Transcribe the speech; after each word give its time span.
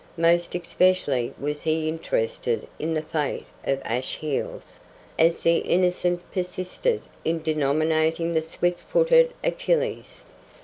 Most 0.17 0.55
especially 0.55 1.31
was 1.39 1.61
he 1.61 1.87
interested 1.87 2.67
in 2.79 2.95
the 2.95 3.03
fate 3.03 3.45
of 3.65 3.83
"Ash 3.85 4.15
heels," 4.17 4.79
as 5.19 5.43
the 5.43 5.57
Innocent 5.59 6.21
persisted 6.31 7.03
in 7.23 7.43
denominating 7.43 8.33
the 8.33 8.41
"swift 8.41 8.79
footed 8.79 9.31
Achilles." 9.43 10.23